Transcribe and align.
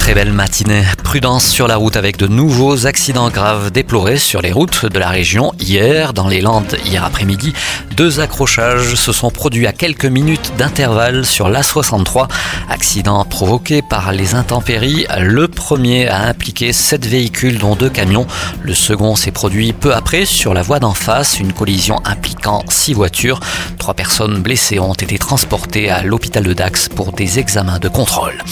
Très 0.00 0.14
belle 0.14 0.32
matinée. 0.32 0.82
Prudence 1.04 1.46
sur 1.46 1.68
la 1.68 1.76
route 1.76 1.94
avec 1.94 2.16
de 2.16 2.26
nouveaux 2.26 2.86
accidents 2.86 3.28
graves 3.28 3.70
déplorés 3.70 4.16
sur 4.16 4.40
les 4.40 4.50
routes 4.50 4.86
de 4.86 4.98
la 4.98 5.10
région 5.10 5.52
hier 5.60 6.14
dans 6.14 6.26
les 6.26 6.40
Landes 6.40 6.78
hier 6.86 7.04
après-midi. 7.04 7.52
Deux 7.96 8.18
accrochages 8.18 8.94
se 8.94 9.12
sont 9.12 9.30
produits 9.30 9.66
à 9.66 9.72
quelques 9.72 10.06
minutes 10.06 10.54
d'intervalle 10.56 11.26
sur 11.26 11.50
l'A63. 11.50 12.28
Accident 12.70 13.24
provoqué 13.26 13.82
par 13.82 14.12
les 14.12 14.34
intempéries. 14.34 15.06
Le 15.18 15.48
premier 15.48 16.08
a 16.08 16.22
impliqué 16.22 16.72
sept 16.72 17.06
véhicules 17.06 17.58
dont 17.58 17.76
deux 17.76 17.90
camions. 17.90 18.26
Le 18.62 18.74
second 18.74 19.16
s'est 19.16 19.32
produit 19.32 19.74
peu 19.74 19.94
après 19.94 20.24
sur 20.24 20.54
la 20.54 20.62
voie 20.62 20.80
d'en 20.80 20.94
face. 20.94 21.38
Une 21.38 21.52
collision 21.52 22.00
impliquant 22.06 22.64
six 22.70 22.94
voitures. 22.94 23.38
Trois 23.78 23.94
personnes 23.94 24.40
blessées 24.40 24.78
ont 24.78 24.94
été 24.94 25.18
transportées 25.18 25.90
à 25.90 26.02
l'hôpital 26.02 26.42
de 26.42 26.54
Dax 26.54 26.88
pour 26.88 27.12
des 27.12 27.38
examens 27.38 27.78
de 27.78 27.88
contrôle. 27.88 28.42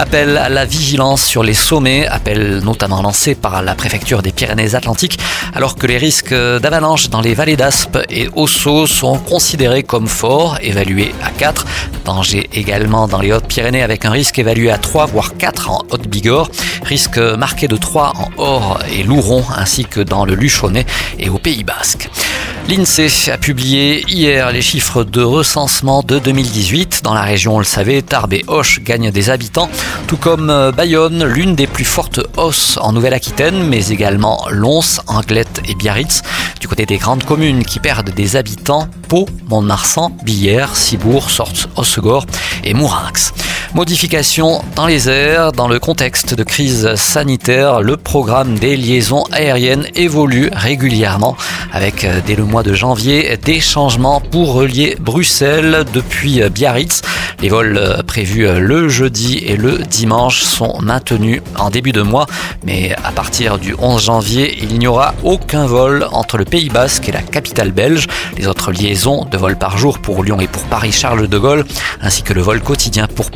Appel 0.00 0.36
à 0.36 0.48
la 0.48 0.64
vigilance 0.64 1.24
sur 1.24 1.42
les 1.42 1.54
sommets, 1.54 2.06
appel 2.06 2.60
notamment 2.60 3.02
lancé 3.02 3.34
par 3.34 3.62
la 3.64 3.74
préfecture 3.74 4.22
des 4.22 4.30
Pyrénées-Atlantiques, 4.30 5.18
alors 5.56 5.74
que 5.74 5.88
les 5.88 5.98
risques 5.98 6.32
d'avalanche 6.32 7.10
dans 7.10 7.20
les 7.20 7.34
vallées 7.34 7.56
d'Aspe 7.56 7.98
et 8.08 8.28
Ossau 8.36 8.86
sont 8.86 9.18
considérés 9.18 9.82
comme 9.82 10.06
forts, 10.06 10.56
évalués 10.62 11.12
à 11.24 11.30
4. 11.30 11.66
Danger 12.04 12.48
également 12.52 13.08
dans 13.08 13.20
les 13.20 13.32
Hautes-Pyrénées 13.32 13.82
avec 13.82 14.04
un 14.04 14.12
risque 14.12 14.38
évalué 14.38 14.70
à 14.70 14.78
3 14.78 15.06
voire 15.06 15.36
4 15.36 15.68
en 15.68 15.82
Haute-Bigorre, 15.90 16.48
risque 16.84 17.18
marqué 17.18 17.66
de 17.66 17.76
3 17.76 18.12
en 18.18 18.28
Or 18.36 18.78
et 18.96 19.02
Louron 19.02 19.44
ainsi 19.56 19.84
que 19.84 20.00
dans 20.00 20.24
le 20.24 20.36
Luchonnet 20.36 20.86
et 21.18 21.28
au 21.28 21.38
Pays 21.38 21.64
Basque. 21.64 22.08
L'INSEE 22.68 23.30
a 23.32 23.38
publié 23.38 24.04
hier 24.08 24.52
les 24.52 24.60
chiffres 24.60 25.02
de 25.02 25.22
recensement 25.22 26.02
de 26.02 26.18
2018. 26.18 27.00
Dans 27.02 27.14
la 27.14 27.22
région, 27.22 27.56
on 27.56 27.58
le 27.60 27.64
savait, 27.64 28.02
Tarbes 28.02 28.34
et 28.34 28.44
Hoche 28.46 28.82
gagnent 28.82 29.10
des 29.10 29.30
habitants, 29.30 29.70
tout 30.06 30.16
comme 30.16 30.50
euh, 30.50 30.72
Bayonne, 30.72 31.24
l'une 31.24 31.54
des 31.54 31.66
plus 31.66 31.84
fortes 31.84 32.20
hausses 32.36 32.78
en 32.80 32.92
Nouvelle-Aquitaine, 32.92 33.64
mais 33.68 33.88
également 33.88 34.46
Lons, 34.50 35.00
Anglette 35.06 35.62
et 35.68 35.74
Biarritz. 35.74 36.22
Du 36.60 36.68
côté 36.68 36.86
des 36.86 36.98
grandes 36.98 37.24
communes 37.24 37.64
qui 37.64 37.78
perdent 37.78 38.10
des 38.10 38.36
habitants, 38.36 38.88
Pau, 39.08 39.26
Mont-de-Marsan, 39.48 40.16
Billère, 40.22 40.76
Cibourg, 40.76 41.30
Sortes, 41.30 41.68
Hossegor 41.76 42.26
et 42.64 42.74
Mourinx. 42.74 43.32
Modification 43.74 44.62
dans 44.74 44.86
les 44.86 45.10
airs, 45.10 45.52
dans 45.52 45.68
le 45.68 45.78
contexte 45.78 46.32
de 46.34 46.42
crise 46.42 46.94
sanitaire, 46.94 47.82
le 47.82 47.98
programme 47.98 48.58
des 48.58 48.76
liaisons 48.76 49.24
aériennes 49.30 49.86
évolue 49.94 50.48
régulièrement 50.52 51.36
avec 51.72 52.04
euh, 52.04 52.20
dès 52.26 52.34
le 52.34 52.44
mois 52.44 52.62
de 52.62 52.72
janvier 52.72 53.36
des 53.36 53.60
changements 53.60 54.20
pour 54.20 54.54
relier 54.54 54.96
Bruxelles 54.98 55.84
depuis 55.92 56.42
euh, 56.42 56.48
Biarritz. 56.48 57.02
Les 57.42 57.50
vols 57.50 57.76
euh, 57.76 58.02
prévus 58.02 58.48
le 58.58 58.88
jeudi 58.88 59.38
et 59.38 59.56
le 59.56 59.78
dimanche 59.78 60.42
sont 60.42 60.78
maintenus 60.80 61.42
en 61.58 61.68
début 61.68 61.92
de 61.92 62.02
mois, 62.02 62.26
mais 62.64 62.96
à 63.04 63.12
partir 63.12 63.58
du 63.58 63.74
11 63.78 64.02
janvier, 64.02 64.58
il 64.62 64.78
n'y 64.78 64.86
aura 64.86 65.14
aucun 65.22 65.66
vol 65.66 66.06
entre 66.12 66.38
le 66.38 66.46
Pays 66.46 66.70
Basque 66.70 67.08
et 67.08 67.12
la 67.12 67.22
capitale 67.22 67.72
belge. 67.72 68.06
Les 68.38 68.46
autres 68.46 68.72
liaisons 68.72 69.26
de 69.26 69.36
vols 69.36 69.58
par 69.58 69.76
jour 69.76 69.98
pour 69.98 70.24
Lyon 70.24 70.40
et 70.40 70.48
pour 70.48 70.62
Paris-Charles 70.64 71.28
de 71.28 71.38
Gaulle, 71.38 71.64
ainsi 72.00 72.22
que 72.22 72.32
le 72.32 72.40
vol 72.40 72.60
quotidien 72.60 73.06
pour 73.06 73.30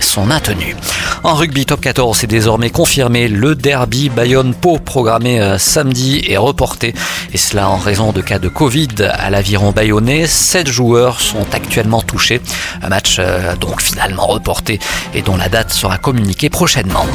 Sont 0.00 0.26
maintenus. 0.26 0.74
En 1.22 1.34
rugby 1.34 1.64
top 1.64 1.80
14, 1.80 2.18
c'est 2.18 2.26
désormais 2.26 2.70
confirmé, 2.70 3.28
le 3.28 3.54
derby 3.54 4.08
Bayonne-Pau 4.08 4.78
programmé 4.78 5.56
samedi 5.58 6.24
est 6.26 6.36
reporté, 6.36 6.92
et 7.32 7.38
cela 7.38 7.68
en 7.68 7.76
raison 7.76 8.10
de 8.10 8.20
cas 8.20 8.40
de 8.40 8.48
Covid 8.48 8.88
à 9.12 9.30
l'aviron 9.30 9.70
bayonnais. 9.70 10.26
Sept 10.26 10.66
joueurs 10.66 11.20
sont 11.20 11.46
actuellement 11.52 12.02
touchés. 12.02 12.40
Un 12.82 12.88
match 12.88 13.18
euh, 13.20 13.54
donc 13.54 13.80
finalement 13.80 14.26
reporté 14.26 14.80
et 15.14 15.22
dont 15.22 15.36
la 15.36 15.48
date 15.48 15.70
sera 15.70 15.98
communiquée 15.98 16.50
prochainement. 16.50 17.06